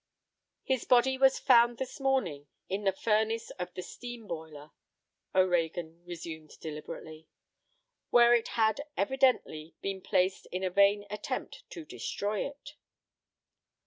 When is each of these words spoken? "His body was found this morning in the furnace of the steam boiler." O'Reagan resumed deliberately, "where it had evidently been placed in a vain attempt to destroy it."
"His 0.63 0.83
body 0.83 1.15
was 1.15 1.37
found 1.37 1.77
this 1.77 1.99
morning 1.99 2.47
in 2.67 2.85
the 2.85 2.91
furnace 2.91 3.51
of 3.59 3.71
the 3.75 3.83
steam 3.83 4.25
boiler." 4.25 4.71
O'Reagan 5.35 6.03
resumed 6.05 6.57
deliberately, 6.59 7.27
"where 8.09 8.33
it 8.33 8.47
had 8.57 8.81
evidently 8.97 9.75
been 9.79 10.01
placed 10.01 10.47
in 10.47 10.63
a 10.63 10.71
vain 10.71 11.05
attempt 11.11 11.69
to 11.69 11.85
destroy 11.85 12.47
it." 12.47 12.73